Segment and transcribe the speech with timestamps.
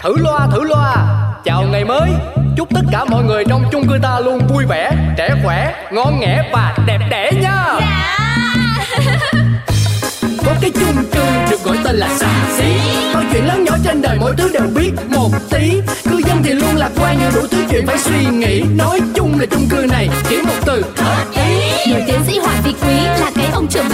[0.00, 0.96] Thử loa thử loa.
[1.44, 2.10] Chào ngày mới.
[2.56, 6.20] Chúc tất cả mọi người trong chung cư ta luôn vui vẻ Trẻ khỏe, ngon
[6.20, 7.64] nghẻ và đẹp đẽ nha.
[7.80, 8.18] Dạ.
[10.46, 12.64] Có cái chung cư được gọi tên là xà xí
[13.14, 15.80] Bao chuyện lớn nhỏ trên đời mỗi thứ đều biết một tí.
[16.10, 18.62] Cư dân thì luôn lạc quan nhiều đủ thứ chuyện phải suy nghĩ.
[18.76, 21.92] Nói chung là chung cư này chỉ một từ hợp ý.
[21.92, 22.74] Nổi tiến sĩ Hoàng Vị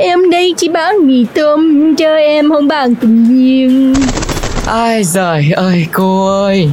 [0.00, 3.94] Em đây chỉ bán mì tôm cho em không bằng tình duyên
[4.66, 6.70] Ai giời ơi cô ơi.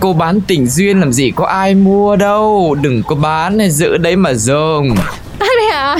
[0.00, 2.76] Cô bán tình duyên làm gì có ai mua đâu.
[2.82, 4.94] Đừng có bán này giữ đấy mà dùng
[5.38, 5.96] Bác này à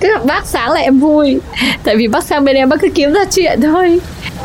[0.00, 1.38] Cứ gặp bác sáng là em vui.
[1.84, 4.00] Tại vì bác sang bên em bác cứ kiếm ra chuyện thôi.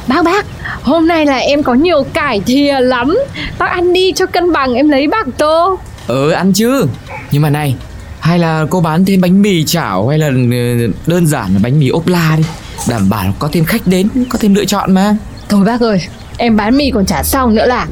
[0.08, 0.46] Bác bác
[0.82, 3.18] Hôm nay là em có nhiều cải thìa lắm.
[3.60, 5.78] Bác ăn đi cho cân bằng em lấy bác tô.
[6.08, 6.86] Ừ ăn chứ.
[7.32, 7.76] Nhưng mà này
[8.22, 11.80] Hay là cô bán thêm bánh mì chảo Hay là ừ, đơn giản là bánh
[11.80, 12.44] mì ốp la đi.
[12.90, 15.16] Đảm bảo có thêm khách đến Có thêm lựa chọn mà.
[15.50, 16.02] Thôi bác ơi
[16.38, 17.88] Em bán mì còn chả xong nữa là.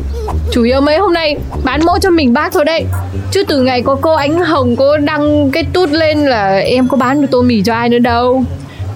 [0.51, 2.85] Chủ yếu mấy hôm nay bán mỗi cho mình bác thôi đấy.
[3.31, 6.97] Chứ từ ngày có cô Ánh Hồng Cô đăng cái tút lên là Em có
[6.97, 8.43] bán được tô mì cho ai nữa đâu.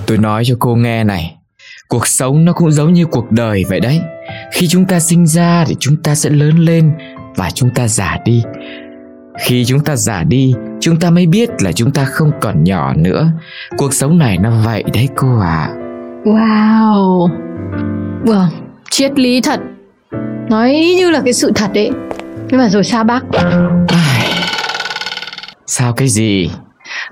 [0.05, 1.35] Tôi nói cho cô nghe này
[1.87, 3.99] Cuộc sống nó cũng giống như cuộc đời vậy đấy.
[4.51, 6.91] Khi chúng ta sinh ra thì chúng ta sẽ lớn lên
[7.35, 8.43] Và chúng ta già đi
[9.39, 10.53] Khi chúng ta già đi
[10.83, 13.31] Chúng ta mới biết là chúng ta không còn nhỏ nữa.
[13.77, 15.69] Cuộc sống này nó vậy đấy cô ạ.
[15.69, 15.75] À.
[16.25, 17.29] Wow.
[18.25, 18.49] Vâng
[18.89, 19.59] Triết lý thật.
[20.49, 21.91] Nói như là cái sự thật đấy.
[22.49, 23.23] Nhưng mà rồi sao bác?
[25.67, 26.49] Sao cái gì?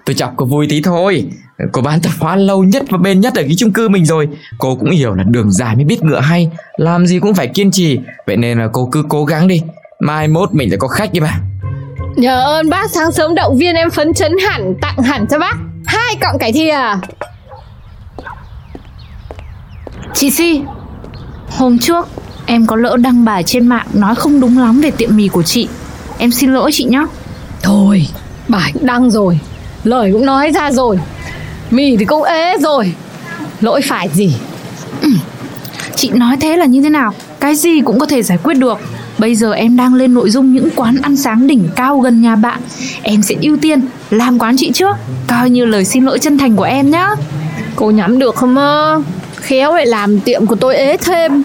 [0.05, 1.25] Tôi chọc cô vui tí thôi.
[1.71, 4.27] Cô bán tạp hóa lâu nhất và bền nhất ở cái chung cư mình rồi.
[4.57, 6.51] Cô cũng hiểu là đường dài mới biết ngựa hay.
[6.77, 7.99] Làm gì cũng phải kiên trì.
[8.27, 9.61] Vậy nên là cô cứ cố gắng đi.
[9.99, 11.39] Mai mốt mình sẽ có khách đi mà
[12.15, 15.55] Nhờ ơn bác sáng sớm động viên em phấn chấn hẳn Tặng hẳn cho bác.
[15.85, 16.77] Hai cọng cải thìa
[20.13, 20.61] Chị Si
[21.49, 22.07] Hôm trước
[22.45, 25.43] em có lỡ đăng bài trên mạng nói không đúng lắm về tiệm mì của
[25.43, 25.67] chị.
[26.17, 27.05] Em xin lỗi chị nhé
[27.61, 28.07] Thôi
[28.47, 29.39] Bài đăng rồi
[29.83, 30.99] Lời cũng nói ra rồi.
[31.71, 32.93] Mì thì cũng ế rồi.
[33.61, 34.35] Lỗi phải gì?
[35.95, 37.13] Chị nói thế là như thế nào?
[37.39, 38.79] Cái gì cũng có thể giải quyết được
[39.21, 42.35] Bây giờ em đang lên nội dung những quán ăn sáng đỉnh cao gần nhà
[42.35, 42.61] bạn.
[43.01, 44.95] Em sẽ ưu tiên làm quán chị trước
[45.27, 47.09] Coi như lời xin lỗi chân thành của em nhá.
[47.75, 49.01] Cô nhắm được không mơ
[49.35, 51.43] Khéo lại làm tiệm của tôi ế thêm.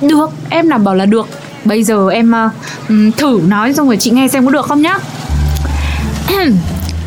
[0.00, 1.28] Được, em đảm bảo là được.
[1.64, 4.98] Bây giờ em uh, thử nói xong rồi chị nghe xem có được không nhá.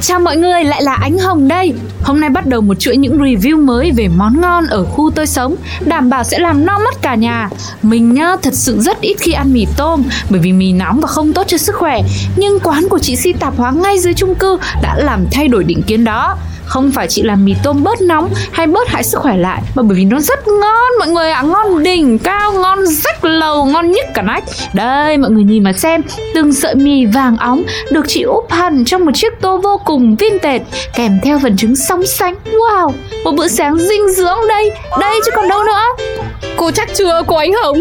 [0.02, 1.74] Chào mọi người, lại là Ánh Hồng đây
[2.06, 5.28] Hôm nay bắt đầu một chuỗi những review mới về món ngon ở khu tôi
[5.28, 5.56] sống.
[5.86, 7.50] Đảm bảo sẽ làm no mắt cả nhà.
[7.82, 11.08] Mình nhá, thật sự rất ít khi ăn mì tôm Bởi vì mì nóng và
[11.08, 12.02] không tốt cho sức khỏe.
[12.36, 15.64] Nhưng quán của chị Si tạp hóa ngay dưới chung cư đã làm thay đổi
[15.64, 16.38] định kiến đó.
[16.66, 19.84] Không phải chị làm mì tôm bớt nóng hay bớt hại sức khỏe lại mà
[19.84, 21.40] bởi vì nó rất ngon mọi người ạ.
[21.40, 24.44] À, ngon đỉnh cao ngon rách lầu ngon nhất cả nách.
[24.74, 26.02] Đây mọi người nhìn mà xem.
[26.36, 30.16] Từng sợi mì vàng óng được chị úp hẳn trong một chiếc tô vô cùng
[30.16, 32.36] vintage kèm theo phần trứng sóng sánh.
[32.46, 32.92] Wow
[33.24, 34.72] một bữa sáng dinh dưỡng đây.
[35.00, 36.06] Đây chứ còn đâu nữa.
[36.58, 37.78] Cô chắc chưa cô Ánh Hồng?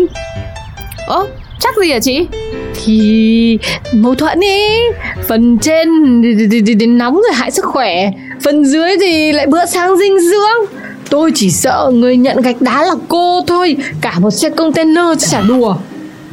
[1.07, 1.27] Ơ
[1.61, 2.27] chắc gì hả chị?
[2.85, 3.59] Thì
[3.93, 4.79] mâu thuẫn ý.
[5.29, 5.89] Phần trên
[6.51, 8.11] thì, thì, nóng rồi hại sức khỏe.
[8.45, 10.79] Phần dưới thì lại bữa sáng dinh dưỡng.
[11.11, 13.77] Tôi chỉ sợ người nhận gạch đá là cô thôi.
[14.01, 15.75] Cả một xe container chứ chả đùa.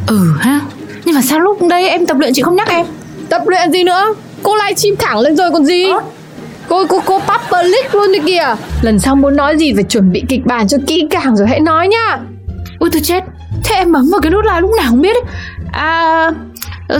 [0.08, 0.59] Ừ ha.
[1.06, 2.86] Nhưng mà sao lúc đây em tập luyện chị không nhắc em?
[3.30, 4.16] Tập luyện gì nữa?
[4.44, 5.86] Cô live chim thẳng lên rồi còn gì?
[5.91, 6.00] À?
[6.72, 8.56] Cô cô cô public luôn đi kìa.
[8.82, 11.59] Lần sau muốn nói gì phải chuẩn bị kịch bản cho kỹ càng rồi hãy
[11.59, 12.20] nói nhá
[12.80, 13.24] ui tôi chết.
[13.64, 15.24] Thế em bấm vào cái nút like lúc nào không biết ấy.
[15.72, 16.30] À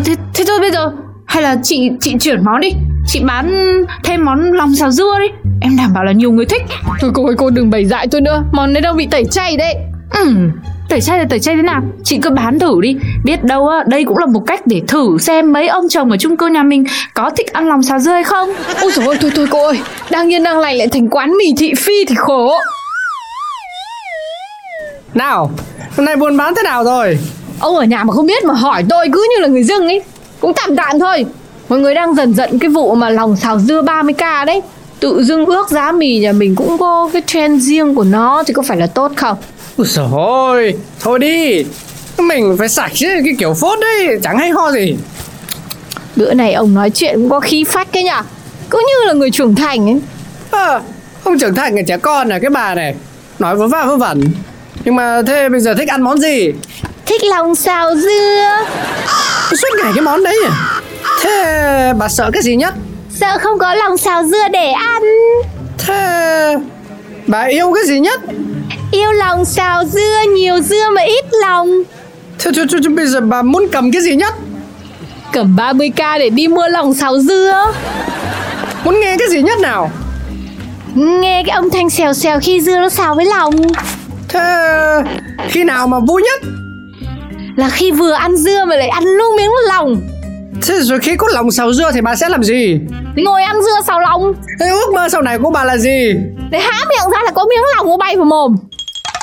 [0.06, 0.91] thế, thế thôi bây giờ.
[1.25, 2.71] Hay là chị chị chuyển món đi.
[3.07, 3.51] Chị bán
[4.03, 5.27] thêm món lòng xào dưa đi.
[5.62, 6.62] Em đảm bảo là nhiều người thích.
[7.00, 8.44] Thôi cô ơi cô đừng bày dại tôi nữa.
[8.51, 9.75] Món đấy đâu bị tẩy chay đấy.
[10.13, 10.35] Ừ
[10.91, 11.81] tẩy chay là tẩy chay thế nào?
[12.03, 12.95] Chị cứ bán thử đi.
[13.23, 16.17] Biết đâu á đây cũng là một cách để thử xem mấy ông chồng ở
[16.17, 16.83] chung cư nhà mình
[17.13, 18.49] có thích ăn lòng xào dưa hay không.
[18.81, 19.79] Ôi trời ơi thôi thôi cô ơi.
[20.09, 22.53] Đang yên đang lành lại thành quán mì thị phi thì khổ.
[25.13, 25.51] Nào
[25.97, 27.17] hôm nay buôn bán thế nào rồi?
[27.59, 30.01] Ông ở nhà mà không biết mà hỏi tôi cứ như là người dưng ấy.
[30.39, 31.25] Cũng tạm tạm thôi.
[31.69, 34.61] Mọi người đang dần dần cái vụ mà lòng xào dưa 30k đấy.
[34.99, 38.53] Tự dưng ước giá mì nhà mình cũng có cái trend riêng của nó thì
[38.53, 39.37] có phải là tốt không
[39.77, 40.06] Ôi trời
[40.47, 41.65] ơi, thôi đi.
[42.18, 44.95] Mình phải sạch chứ, cái kiểu phốt đấy, chẳng hay ho gì.
[46.15, 48.21] Bữa này ông nói chuyện cũng có khí phách cái nhở
[48.69, 50.00] Cứ như là người trưởng thành ấy.
[50.51, 50.81] À,
[51.23, 52.95] Không trưởng thành là trẻ con à cái bà này.
[53.39, 54.21] Nói vớ va vớ vẩn.
[54.85, 56.51] Nhưng mà thế bây giờ thích ăn món gì?
[57.06, 58.57] Thích lòng xào dưa.
[59.51, 60.81] Suốt ngày cái món đấy à
[61.21, 62.73] Thế bà sợ cái gì nhất?
[63.09, 65.01] Sợ không có lòng xào dưa để ăn.
[65.77, 66.56] Thế
[67.27, 68.21] bà yêu cái gì nhất
[68.91, 71.67] Yêu lòng xào dưa Nhiều dưa mà ít lòng.
[72.39, 74.33] Thế, thế, thế, thế bây giờ bà muốn cầm cái gì nhất?
[75.33, 77.65] Cầm 30k để đi mua lòng xào dưa.
[78.83, 79.91] Muốn nghe cái gì nhất nào?
[80.95, 83.55] Nghe cái âm thanh xèo xèo khi dưa nó xào với lòng.
[84.27, 84.41] Thế
[85.49, 86.41] khi nào mà vui nhất?
[87.55, 90.01] Là khi vừa ăn dưa mà lại ăn luôn miếng lòng.
[90.67, 92.79] Thế rồi khi có lòng xào dưa thì bà sẽ làm gì?
[93.15, 94.33] Ngồi ăn dưa xào lòng.
[94.59, 96.13] Thế ước mơ sau này của bà là gì?
[96.51, 98.55] Để há miệng ra là có miếng lòng nó bay vào mồm.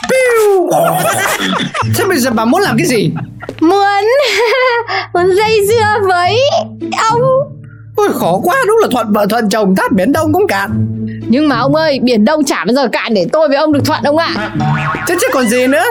[1.95, 3.11] Thế bây giờ bà muốn làm cái gì?
[3.61, 4.05] Muốn
[5.15, 6.41] Muốn dây dưa với
[7.11, 7.21] ông.
[7.97, 10.71] Ôi khó quá đúng là thuận vợ thuận chồng thắt biển đông cũng cạn.
[11.29, 13.85] Nhưng mà ông ơi Biển Đông chả bao giờ cạn để tôi với ông được
[13.85, 14.51] thuận ông ạ.
[15.07, 15.85] Thế chứ còn gì nữa?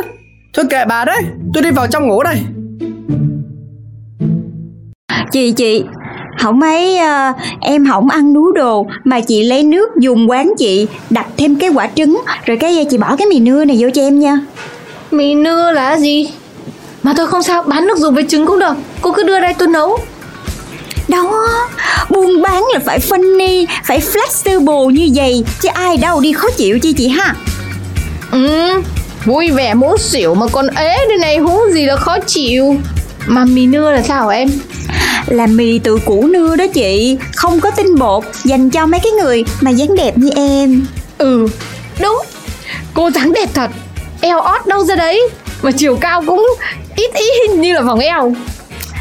[0.54, 1.24] Thôi kệ bà đấy
[1.54, 2.42] Tôi đi vào trong ngủ đây.
[5.32, 5.84] Chị chị
[6.42, 10.88] Không mấy uh, em không ăn núi đồ Mà chị lấy nước dùng quán chị
[11.10, 14.02] Đặt thêm cái quả trứng Rồi cái chị bỏ cái mì nưa này vô cho
[14.02, 14.40] em nha.
[15.12, 16.30] Mì nưa là gì?
[17.04, 19.54] Mà tôi không sao bán nước dùng với trứng cũng được Cô cứ đưa đây
[19.54, 19.98] tôi nấu.
[21.08, 21.48] Đó
[22.10, 26.80] Buôn bán là phải funny Phải flexible như vậy Chứ ai đâu đi khó chịu
[26.80, 27.36] chi chị ha.
[28.32, 28.82] Ừ
[29.28, 32.76] Vui vẻ muốn xỉu mà còn ế đây này hú gì là khó chịu.
[33.26, 34.50] Mà mì nưa là sao hả em
[35.28, 37.18] Là mì từ củ nưa đó chị.
[37.36, 40.86] Không có tinh bột Dành cho mấy cái người mà dáng đẹp như em.
[41.18, 41.48] Ừ
[42.02, 42.22] đúng.
[42.94, 43.72] Cô dáng đẹp thật.
[44.22, 45.30] Eo ót đâu ra đấy.
[45.62, 46.48] Mà chiều cao cũng
[46.96, 48.34] ít ít như là vòng eo.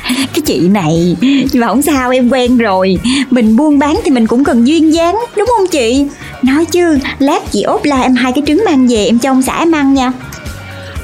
[0.06, 2.98] Cái chị này Nhưng mà không sao em quen rồi.
[3.30, 6.06] Mình buôn bán thì mình cũng cần duyên dáng Đúng không chị?
[6.42, 9.42] Nói chứ Lát chị ốp la em hai cái trứng mang về Em cho ông
[9.42, 10.12] xã em ăn nha.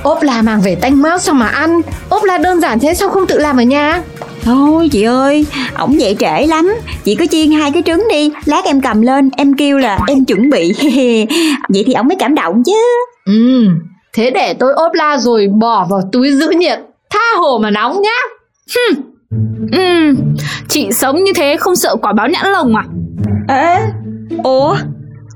[0.03, 1.81] Ốp la mang về tanh mát sao mà ăn.
[2.09, 4.03] Ốp la đơn giản thế sao không tự làm ở nhà
[4.43, 6.75] Thôi chị ơi Ổng dậy trễ lắm.
[7.05, 10.25] Chị cứ chiên hai cái trứng đi Lát em cầm lên Em kêu là em
[10.25, 10.73] chuẩn bị.
[11.69, 13.05] Vậy thì ổng mới cảm động chứ.
[13.27, 13.67] Ừ
[14.15, 16.79] Thế để tôi ốp la rồi bỏ vào túi giữ nhiệt
[17.11, 18.19] Tha hồ mà nóng nhá.
[19.73, 20.15] Ừ,
[20.69, 22.85] chị sống như thế không sợ quả báo nhãn lồng à?
[23.49, 23.79] Ê
[24.45, 24.77] Ủa?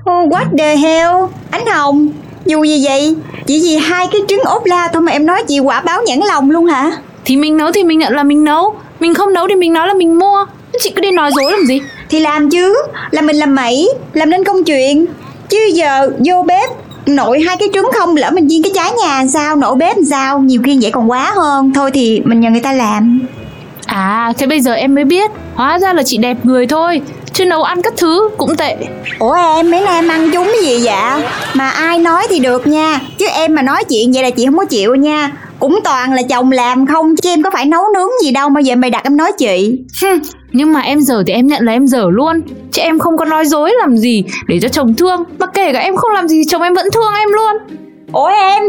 [0.05, 1.15] What the hell?
[1.51, 2.09] Ánh Hồng
[2.47, 3.17] Dù gì vậy?
[3.47, 6.21] Chỉ vì hai cái trứng ốp la thôi mà em nói chị quả báo nhãn
[6.29, 6.91] lòng luôn hả?
[7.25, 9.89] Thì mình nấu thì mình nhận là mình nấu Mình không nấu thì mình nói
[9.89, 10.45] là mình mua.
[10.81, 11.81] Chị cứ đi nói dối làm gì?
[12.09, 12.77] Thì làm chứ.
[13.11, 15.07] Là mình làm mẩy Làm nên công chuyện.
[15.49, 16.71] Chứ giờ vô bếp
[17.07, 19.97] Nội hai cái trứng không lỡ mình chiên cái trái nhà làm sao Nổi bếp
[19.97, 20.39] làm sao?
[20.39, 21.73] Nhiều khi vậy còn quá hơn.
[21.75, 23.21] Thôi thì mình nhờ người ta làm.
[23.87, 25.31] À thế bây giờ em mới biết.
[25.55, 27.01] Hóa ra là chị đẹp người thôi.
[27.33, 28.77] Chứ nấu ăn các thứ cũng tệ.
[29.19, 31.23] Ủa em mấy nay em ăn trúng cái gì vậy?
[31.55, 33.01] Mà ai nói thì được nha.
[33.19, 36.23] Chứ em mà nói chuyện vậy là chị không có chịu nha Cũng toàn là
[36.23, 39.05] chồng làm không Chứ em có phải nấu nướng gì đâu Mà giờ mày đặt
[39.05, 39.79] em nói chị.
[40.53, 42.43] Nhưng mà em dở thì em nhận là em dở luôn.
[42.73, 45.25] Chứ em không có nói dối làm gì Để cho chồng thương.
[45.39, 47.79] Mà kể cả em không làm gì chồng em vẫn thương em luôn.
[48.13, 48.63] Ủa em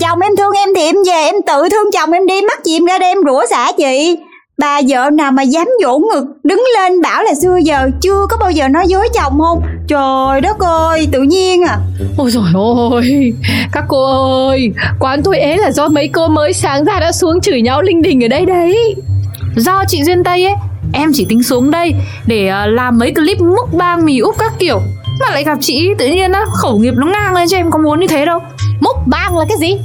[0.00, 2.76] Chồng em thương em thì em về em tự thương chồng em đi Mắc gì
[2.76, 4.16] em ra đây em rủa xả chị
[4.62, 8.36] Bà vợ nào mà dám vỗ ngực, Đứng lên bảo là xưa giờ Chưa có
[8.40, 9.62] bao giờ nói dối chồng không?
[9.88, 11.78] Trời đất ơi, tự nhiên à.
[12.18, 13.32] Ôi rồi ôi,
[13.72, 14.04] Các cô
[14.48, 17.82] ơi, Quán tôi ế là do mấy cô mới sáng ra đã xuống chửi nhau
[17.82, 18.94] linh đình ở đây đấy.
[19.56, 20.54] Do chị Duyên Tây ấy,
[20.92, 21.94] Em chỉ tính xuống đây
[22.26, 24.80] Để à, làm mấy clip múc bang mì úp các kiểu,
[25.20, 27.78] Mà lại gặp chị tự nhiên á, Khẩu nghiệp nó ngang lên cho em có
[27.78, 28.38] muốn như thế đâu.
[28.80, 29.76] Múc bang là cái gì?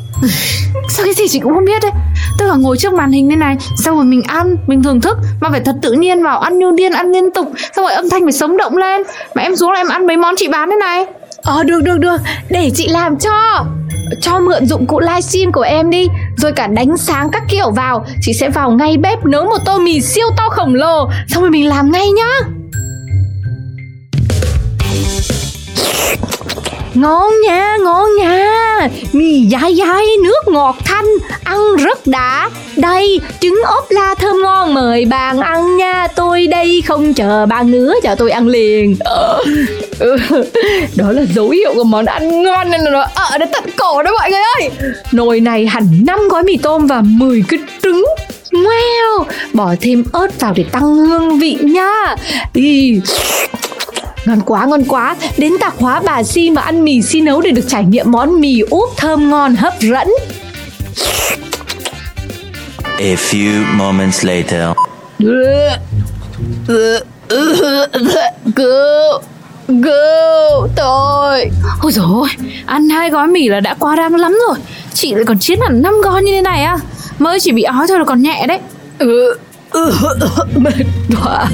[0.89, 1.91] Sao cái gì chị cũng không biết đấy?
[2.37, 5.17] Tức là ngồi trước màn hình như này Xong rồi mình ăn, mình thưởng thức
[5.41, 8.09] Mà phải thật tự nhiên vào ăn như điên, ăn liên tục Xong rồi âm
[8.09, 9.01] thanh phải sống động lên.
[9.35, 11.05] Mà em xuống là em ăn mấy món chị bán thế này.
[11.41, 12.17] Ờ được được được.
[12.49, 13.65] Để chị làm cho.
[14.21, 16.07] Cho mượn dụng cụ livestream của em đi
[16.37, 18.05] Rồi cả đánh sáng các kiểu vào.
[18.21, 21.49] Chị sẽ vào ngay bếp nấu một tô mì siêu to khổng lồ Xong rồi
[21.49, 22.56] mình làm ngay nhá.
[26.97, 28.87] Ngon nha, ngon nha.
[29.13, 31.05] Mì dai dai, nước ngọt thanh
[31.43, 32.49] Ăn rất đã.
[32.75, 36.07] Đây, trứng ốp la thơm ngon Mời bạn ăn nha.
[36.15, 38.95] Tôi đây không chờ bạn nữa Cho tôi ăn liền.
[38.99, 39.43] Ờ.
[39.99, 40.17] ừ.
[40.95, 44.03] Đó là dấu hiệu của món ăn ngon Nên là nó ở đến tận cổ
[44.03, 44.69] đó mọi người ơi.
[45.11, 48.05] Nồi này hẳn 5 gói mì tôm Và 10 cái trứng.
[48.51, 49.23] Wow!
[49.53, 52.15] Bỏ thêm ớt vào để tăng hương vị nha.
[52.53, 53.01] Ý.
[54.27, 55.15] Ngon quá ngon quá.
[55.37, 58.41] Đến tạp hóa bà Si mà ăn mì Si nấu để được trải nghiệm món
[58.41, 60.07] mì úp thơm ngon hấp dẫn.
[62.83, 64.61] A few moments later.
[68.55, 69.21] Cứu
[69.67, 71.45] Cứu tôi
[71.81, 72.29] Ôi dồi ôi,
[72.65, 74.57] ăn hai gói mì là đã quá đáng lắm rồi.
[74.93, 76.77] Chị lại còn chiến hẳn năm gói như thế này à
[77.19, 78.59] Mới chỉ bị ói thôi là còn nhẹ đấy.
[78.99, 79.37] Ừ,
[80.55, 80.85] Mệt
[81.23, 81.47] quá.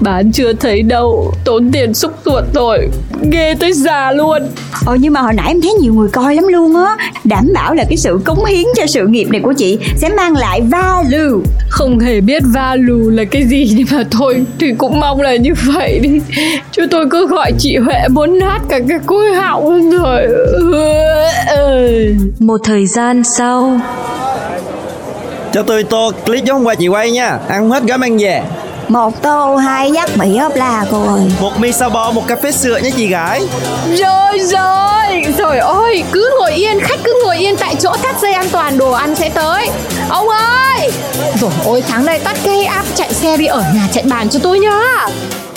[0.00, 2.88] Bán chưa thấy đâu Tốn tiền xúc ruột rồi.
[3.32, 4.42] Ghê tới già luôn.
[4.86, 6.96] Ờ nhưng mà hồi nãy em thấy nhiều người coi lắm luôn á.
[7.24, 10.36] Đảm bảo là cái sự cống hiến cho sự nghiệp này của chị Sẽ mang
[10.36, 11.48] lại value.
[11.68, 15.50] Không hề biết value là cái gì Nhưng mà thôi Thì cũng mong là như
[15.66, 16.20] vậy đi.
[16.72, 20.28] Chứ tôi cứ gọi chị Huệ muốn nát cả cái cối họng rồi.
[22.38, 23.80] Một thời gian sau
[25.58, 27.38] Cho tôi tô clip giống hôm qua chị quay nha.
[27.48, 28.42] Ăn hết gói mang về.
[28.88, 31.20] Một tô hai dắt mì ốp la cô ơi.
[31.40, 33.42] Một mi sao bò, một cà phê sữa nha chị gái.
[33.88, 35.34] Rồi rồi.
[35.38, 38.78] Trời ơi Cứ ngồi yên Khách cứ ngồi yên tại chỗ thắt dây an toàn
[38.78, 39.68] đồ ăn sẽ tới.
[40.08, 40.90] Ông ơi!
[41.40, 44.40] Rồi ôi tháng này tắt cái app chạy xe đi ở nhà chạy bàn cho
[44.42, 45.06] tôi nhá.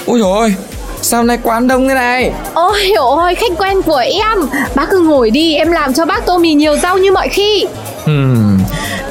[0.05, 0.55] Ôi ôi
[1.01, 2.31] Sao nay quán đông thế này?
[2.53, 4.39] Ôi hiểu ôi khách quen của em.
[4.75, 7.65] Bác cứ ngồi đi em làm cho bác tô mì nhiều rau như mọi khi.
[8.05, 8.50] Hmm,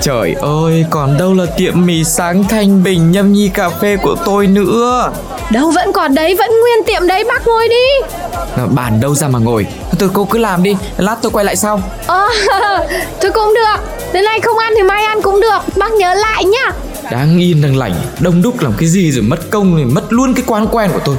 [0.03, 4.17] Trời ơi Còn đâu là tiệm mì sáng thanh bình nhâm nhi cà phê của
[4.25, 5.13] tôi nữa.
[5.51, 8.17] Đâu vẫn còn đấy Vẫn nguyên tiệm đấy bác ngồi đi.
[8.75, 9.67] Bàn đâu ra mà ngồi.
[9.99, 11.83] Tôi cô cứ làm đi Lát tôi quay lại sau.
[12.07, 12.29] Ờ
[13.21, 13.81] Thôi cũng được.
[14.13, 15.77] Đến nay không ăn thì mai ăn cũng được.
[15.77, 16.73] Bác nhớ lại nhá.
[17.11, 20.35] Đáng yên đang lành Đông đúc làm cái gì rồi mất công rồi mất luôn
[20.35, 21.17] cái quán quen của tôi.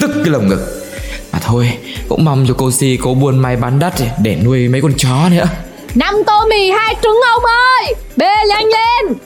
[0.00, 0.84] Tức cái lồng ngực.
[1.32, 1.72] Mà thôi
[2.08, 5.28] Cũng mong cho cô Si có buôn may bán đất Để nuôi mấy con chó
[5.30, 5.46] nữa
[5.94, 7.94] năm tô mì hai trứng ông ơi.
[8.16, 9.18] Bê nhanh lên.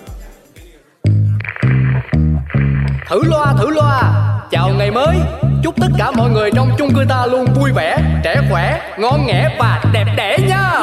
[3.09, 4.03] Thử loa thử loa.
[4.51, 5.17] Chào ngày mới.
[5.63, 9.27] Chúc tất cả mọi người trong chung cư ta luôn vui vẻ Trẻ khỏe, ngon
[9.27, 10.71] nghẻ và đẹp đẽ nha